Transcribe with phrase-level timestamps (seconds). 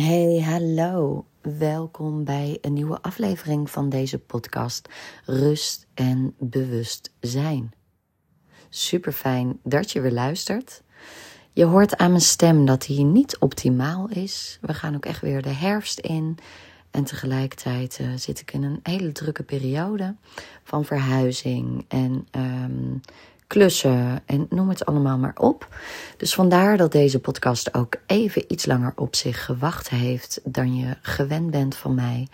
[0.00, 1.26] Hey, hallo.
[1.42, 4.88] Welkom bij een nieuwe aflevering van deze podcast
[5.24, 7.72] Rust en Bewust Zijn.
[8.68, 10.82] Super fijn dat je weer luistert.
[11.52, 14.58] Je hoort aan mijn stem dat hij niet optimaal is.
[14.60, 16.38] We gaan ook echt weer de herfst in.
[16.90, 20.14] En tegelijkertijd uh, zit ik in een hele drukke periode
[20.62, 23.00] van verhuizing en um,
[23.48, 25.68] klussen en noem het allemaal maar op.
[26.16, 30.96] Dus vandaar dat deze podcast ook even iets langer op zich gewacht heeft dan je
[31.02, 32.28] gewend bent van mij.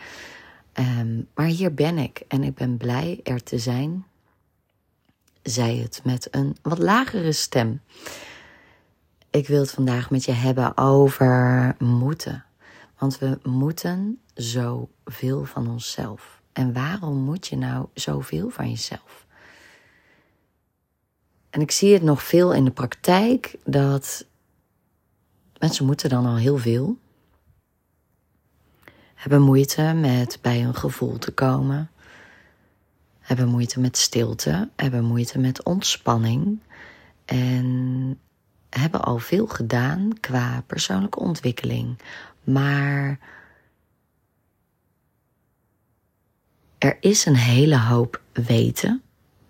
[0.75, 4.05] Um, maar hier ben ik en ik ben blij er te zijn.
[5.43, 7.81] Zij het met een wat lagere stem.
[9.31, 12.45] Ik wil het vandaag met je hebben over moeten.
[12.99, 16.41] Want we moeten zoveel van onszelf.
[16.53, 19.24] En waarom moet je nou zoveel van jezelf?
[21.55, 24.27] En ik zie het nog veel in de praktijk dat
[25.59, 26.99] mensen moeten dan al heel veel.
[29.15, 31.91] Hebben moeite met bij een gevoel te komen.
[33.21, 34.71] Hebben moeite met stilte.
[34.77, 36.59] Hebben moeite met ontspanning.
[37.25, 38.19] En
[38.71, 41.99] hebben al veel gedaan qua persoonlijke ontwikkeling.
[42.45, 43.19] Maar
[46.79, 49.03] er is een hele hoop weten.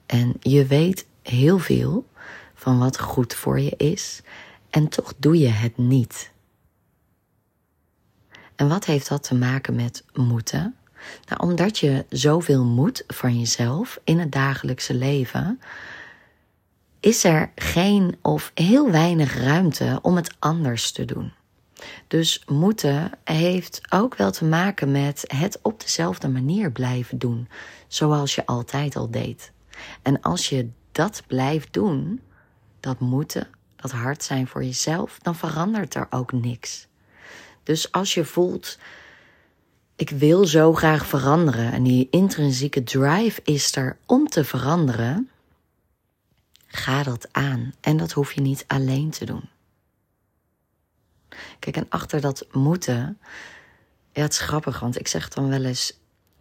[0.07, 2.07] En je weet heel veel
[2.55, 4.23] van wat goed voor je is
[4.71, 6.33] en toch doe je het niet.
[8.55, 10.77] En wat heeft dat te maken met moeten?
[11.29, 15.61] Nou, omdat je zoveel moet van jezelf in het dagelijkse leven,
[17.01, 21.33] is er geen of heel weinig ruimte om het anders te doen.
[22.07, 27.49] Dus moeten heeft ook wel te maken met het op dezelfde manier blijven doen,
[27.89, 29.53] zoals je altijd al deed.
[30.03, 32.21] En als je dat blijft doen,
[32.81, 36.87] dat moeten, dat hard zijn voor jezelf, dan verandert er ook niks.
[37.63, 38.79] Dus als je voelt,
[39.97, 45.31] ik wil zo graag veranderen en die intrinsieke drive is er om te veranderen,
[46.67, 47.73] ga dat aan.
[47.81, 49.49] En dat hoef je niet alleen te doen.
[51.59, 53.19] Kijk, en achter dat moeten,
[54.13, 55.99] ja, het is grappig, want ik zeg dan wel eens,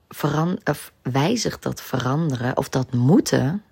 [0.10, 3.64] veran of wijzig dat veranderen of dat moeten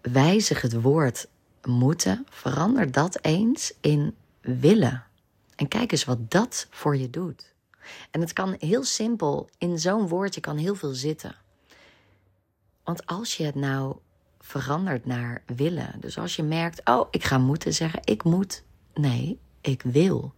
[0.00, 1.28] Wijzig het woord
[1.62, 5.04] moeten, verander dat eens in willen.
[5.56, 7.54] En kijk eens wat dat voor je doet.
[8.10, 11.36] En het kan heel simpel, in zo'n woordje kan heel veel zitten.
[12.84, 13.96] Want als je het nou
[14.40, 18.64] verandert naar willen, dus als je merkt, oh, ik ga moeten zeggen, ik moet,
[18.94, 20.32] nee, ik wil.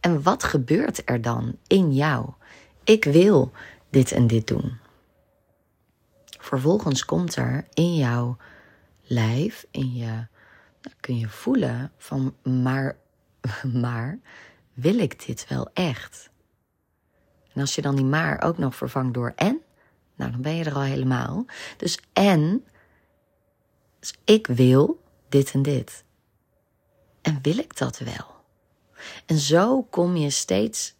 [0.00, 2.30] En wat gebeurt er dan in jou?
[2.84, 3.52] Ik wil
[3.90, 4.78] dit en dit doen.
[6.44, 8.36] Vervolgens komt er in jouw
[9.02, 10.06] lijf, in je,
[10.80, 12.96] nou, kun je voelen van, maar,
[13.82, 14.18] maar
[14.72, 16.30] wil ik dit wel echt?
[17.52, 19.60] En als je dan die maar ook nog vervangt door en,
[20.14, 21.44] nou dan ben je er al helemaal.
[21.76, 22.64] Dus en,
[23.98, 26.04] dus ik wil dit en dit.
[27.22, 28.34] En wil ik dat wel?
[29.26, 30.94] En zo kom je steeds,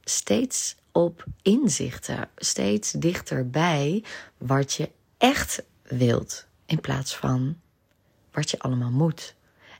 [0.00, 4.04] steeds op inzichten, steeds dichterbij
[4.38, 7.56] wat je echt wilt, in plaats van
[8.32, 9.34] wat je allemaal moet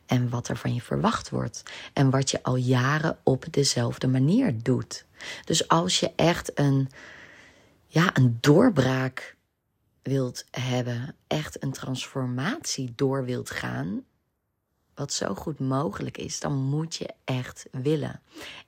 [0.06, 1.62] en wat er van je verwacht wordt
[1.92, 5.04] en wat je al jaren op dezelfde manier doet.
[5.44, 6.88] Dus als je echt een,
[7.86, 9.36] ja, een doorbraak
[10.02, 14.04] wilt hebben, echt een transformatie door wilt gaan,
[15.00, 18.20] wat zo goed mogelijk is, dan moet je echt willen.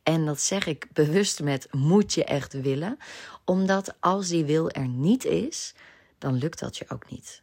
[0.02, 2.98] En dat zeg ik bewust met moet je echt willen,
[3.44, 5.74] omdat als die wil er niet is,
[6.18, 7.42] dan lukt dat je ook niet.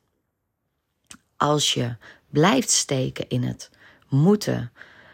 [1.37, 1.95] Als je
[2.29, 3.69] blijft steken in het
[4.07, 4.71] moeten,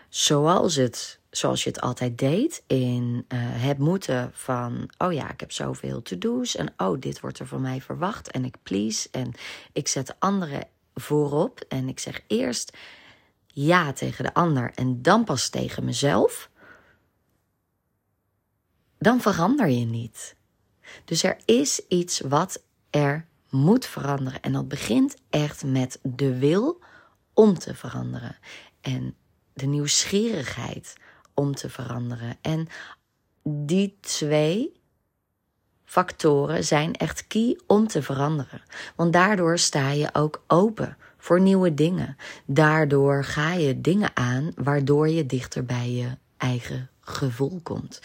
[0.10, 5.40] zoals, het, zoals je het altijd deed, in uh, het moeten van, oh ja, ik
[5.40, 9.32] heb zoveel to-do's en oh, dit wordt er van mij verwacht en ik please en
[9.74, 12.78] ik zet anderen voorop en ik zeg eerst
[13.56, 16.50] ja tegen de ander en dan pas tegen mezelf,
[18.98, 20.36] dan verander je niet.
[21.06, 24.42] Dus er is iets wat er moet veranderen.
[24.42, 26.82] En dat begint echt met de wil
[27.34, 28.38] om te veranderen.
[28.82, 29.16] En
[29.54, 30.96] de nieuwsgierigheid
[31.34, 32.38] om te veranderen.
[32.42, 32.68] En
[33.44, 34.82] die twee
[35.86, 38.62] factoren zijn echt key om te veranderen.
[38.96, 42.18] Want daardoor sta je ook open voor nieuwe dingen.
[42.46, 48.02] Daardoor ga je dingen aan waardoor je dichter bij je eigen gevoel komt.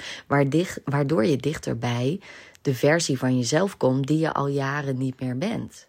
[0.84, 2.20] Waardoor je dichter bij
[2.62, 5.88] de versie van jezelf komt die je al jaren niet meer bent.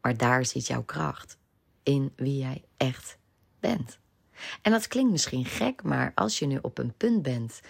[0.00, 1.38] Maar daar zit jouw kracht
[1.82, 3.18] in wie jij echt
[3.60, 3.98] bent.
[4.62, 7.60] En dat klinkt misschien gek, maar als je nu op een punt bent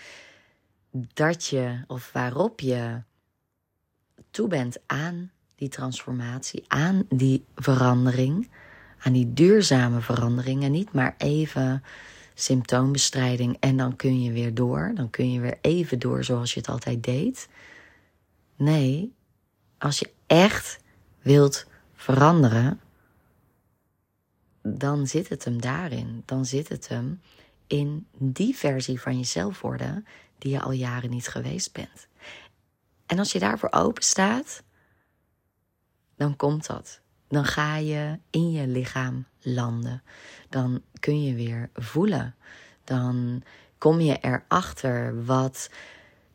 [0.90, 3.02] dat je of waarop je
[4.30, 8.50] toe bent aan die transformatie, aan die verandering,
[8.98, 11.82] aan die duurzame verandering en niet maar even
[12.34, 16.60] symptoombestrijding en dan kun je weer door, dan kun je weer even door zoals je
[16.60, 17.48] het altijd deed.
[18.56, 19.12] Nee,
[19.78, 20.78] als je echt
[21.22, 22.80] wilt veranderen,
[24.62, 26.22] dan zit het hem daarin.
[26.24, 27.20] Dan zit het hem
[27.66, 30.06] in die versie van jezelf worden
[30.38, 32.08] die je al jaren niet geweest bent.
[33.06, 34.62] En als je daarvoor open staat,
[36.16, 37.00] dan komt dat.
[37.28, 40.02] Dan ga je in je lichaam landen.
[40.48, 42.34] Dan kun je weer voelen.
[42.84, 43.42] Dan
[43.78, 45.70] kom je erachter wat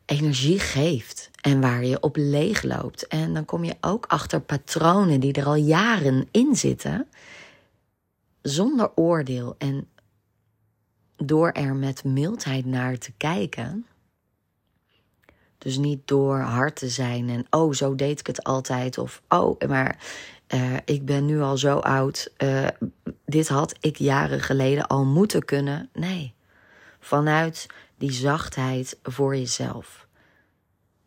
[0.04, 3.06] energie geeft en waar je op leeg loopt.
[3.06, 7.08] En dan kom je ook achter patronen die er al jaren in zitten,
[8.42, 9.88] zonder oordeel en
[11.16, 13.86] door er met mildheid naar te kijken.
[15.60, 18.98] Dus niet door hard te zijn en oh, zo deed ik het altijd.
[18.98, 19.98] Of oh, maar
[20.54, 22.32] uh, ik ben nu al zo oud.
[22.38, 22.66] Uh,
[23.24, 25.88] dit had ik jaren geleden al moeten kunnen.
[25.92, 26.34] Nee,
[27.00, 27.66] vanuit
[27.98, 30.06] die zachtheid voor jezelf.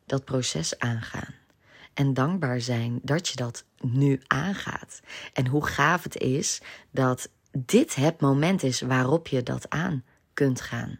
[0.05, 1.33] Dat proces aangaan.
[1.93, 5.01] En dankbaar zijn dat je dat nu aangaat.
[5.33, 6.61] En hoe gaaf het is
[6.91, 10.03] dat dit het moment is waarop je dat aan
[10.33, 10.99] kunt gaan.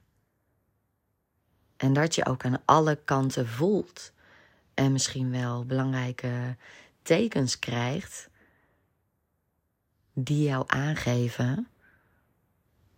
[1.78, 4.12] En dat je ook aan alle kanten voelt.
[4.74, 6.56] En misschien wel belangrijke
[7.02, 8.30] tekens krijgt.
[10.14, 11.68] Die jou aangeven: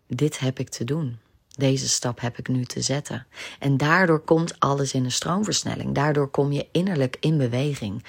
[0.07, 1.19] dit heb ik te doen.
[1.48, 3.27] Deze stap heb ik nu te zetten.
[3.60, 5.95] En daardoor komt alles in een stroomversnelling.
[5.95, 8.04] Daardoor kom je innerlijk in beweging.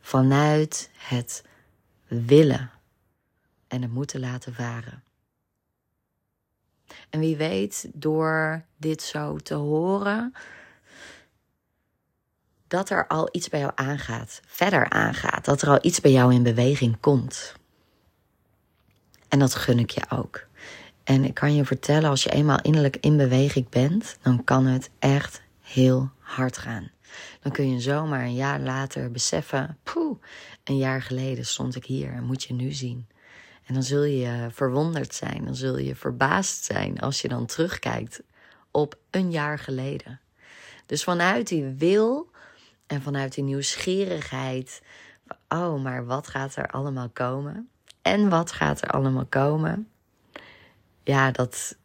[0.00, 1.44] Vanuit het
[2.06, 2.70] willen
[3.68, 5.02] en het moeten laten varen.
[7.10, 10.32] En wie weet, door dit zo te horen,
[12.68, 16.34] dat er al iets bij jou aangaat, verder aangaat, dat er al iets bij jou
[16.34, 17.54] in beweging komt.
[19.28, 20.46] En dat gun ik je ook.
[21.04, 24.90] En ik kan je vertellen, als je eenmaal innerlijk in beweging bent, dan kan het
[24.98, 26.90] echt heel hard gaan.
[27.40, 30.18] Dan kun je zomaar een jaar later beseffen, poeh,
[30.64, 33.06] een jaar geleden stond ik hier en moet je nu zien.
[33.68, 38.22] En dan zul je verwonderd zijn, dan zul je verbaasd zijn als je dan terugkijkt
[38.70, 40.20] op een jaar geleden.
[40.86, 42.30] Dus vanuit die wil
[42.86, 44.82] en vanuit die nieuwsgierigheid,
[45.48, 47.68] oh, maar wat gaat er allemaal komen?
[48.02, 49.88] En wat gaat er allemaal komen?
[51.02, 51.76] Ja, dat.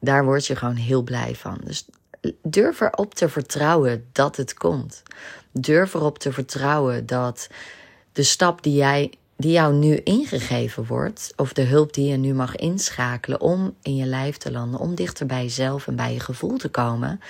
[0.00, 1.60] Daar word je gewoon heel blij van.
[1.64, 1.88] Dus
[2.42, 5.02] durf erop te vertrouwen dat het komt.
[5.52, 7.48] Durf erop te vertrouwen dat
[8.12, 12.34] de stap die jij die jou nu ingegeven wordt, of de hulp die je nu
[12.34, 16.20] mag inschakelen om in je lijf te landen, om dichter bij jezelf en bij je
[16.20, 17.20] gevoel te komen,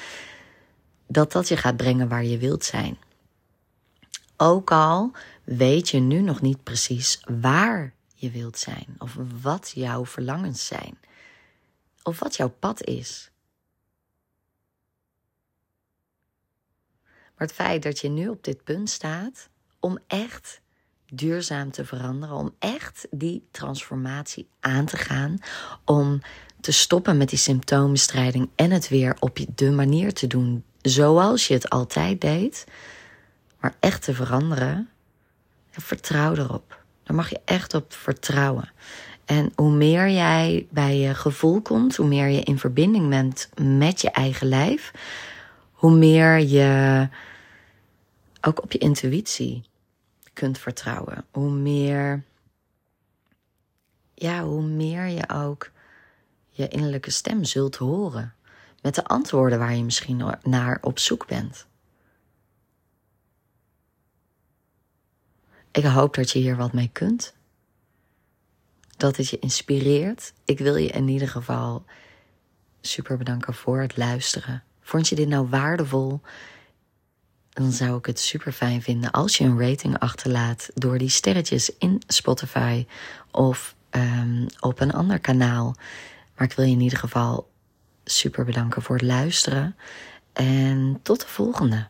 [1.07, 2.99] dat dat je gaat brengen waar je wilt zijn.
[4.37, 5.13] Ook al
[5.45, 10.99] weet je nu nog niet precies waar je wilt zijn, of wat jouw verlangens zijn,
[12.03, 13.31] of wat jouw pad is.
[17.05, 19.49] Maar het feit dat je nu op dit punt staat
[19.81, 20.61] om echt
[21.11, 25.39] duurzaam te veranderen, om echt die transformatie aan te gaan,
[25.85, 26.21] om
[26.61, 31.55] te stoppen met die symptoombestrijding en het weer op de manier te doen zoals je
[31.55, 32.67] het altijd deed,
[33.61, 34.89] maar echt te veranderen,
[35.71, 36.83] vertrouw erop.
[37.03, 38.73] Daar mag je echt op vertrouwen.
[39.25, 44.01] En hoe meer jij bij je gevoel komt, hoe meer je in verbinding bent met
[44.01, 44.93] je eigen lijf,
[45.73, 47.09] hoe meer je
[48.41, 49.63] ook op je intuïtie
[50.39, 51.25] kunt vertrouwen.
[51.31, 52.25] Hoe meer,
[54.15, 55.71] ja, hoe meer je ook
[56.49, 58.35] je innerlijke stem zult horen.
[58.83, 61.67] Met de antwoorden waar je misschien naar op zoek bent.
[65.71, 67.35] Ik hoop dat je hier wat mee kunt.
[68.97, 70.33] Dat het je inspireert.
[70.45, 71.85] Ik wil je in ieder geval
[72.81, 74.63] super bedanken voor het luisteren.
[74.81, 76.21] Vond je dit nou waardevol?
[77.59, 81.73] Dan zou ik het super fijn vinden als je een rating achterlaat door die sterretjes
[81.79, 82.87] in Spotify
[83.31, 85.77] of um, op een ander kanaal.
[86.37, 87.51] Maar ik wil je in ieder geval
[88.05, 89.77] super bedanken voor het luisteren.
[90.33, 91.87] En tot de volgende.